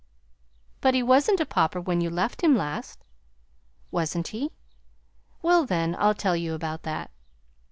"But 0.81 0.95
he 0.95 1.03
wasn't 1.03 1.41
a 1.41 1.45
Pauper 1.45 1.79
when 1.79 2.01
you 2.01 2.09
left 2.09 2.41
him 2.41 2.55
last." 2.55 3.03
"Wasn't 3.91 4.29
he? 4.29 4.51
Well, 5.43 5.63
then, 5.63 5.95
I'll 5.99 6.15
tell 6.15 6.35
you 6.35 6.55
about 6.55 6.81
that. 6.81 7.11